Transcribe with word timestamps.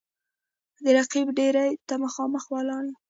د 0.83 0.85
رقیب 0.97 1.27
دېرې 1.37 1.67
ته 1.87 1.93
مـــخامخ 2.03 2.43
ولاړ 2.51 2.83
یـــم 2.87 2.95